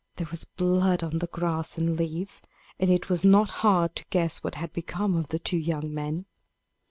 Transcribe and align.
There 0.15 0.25
was 0.31 0.45
blood 0.45 1.03
on 1.03 1.19
the 1.19 1.27
grass 1.27 1.77
and 1.77 1.95
leaves, 1.95 2.41
and 2.79 2.89
it 2.89 3.07
was 3.07 3.23
not 3.23 3.51
hard 3.61 3.95
to 3.97 4.05
guess 4.09 4.39
what 4.39 4.55
had 4.55 4.73
become 4.73 5.15
of 5.15 5.27
the 5.27 5.37
two 5.37 5.59
young 5.59 5.93
men. 5.93 6.25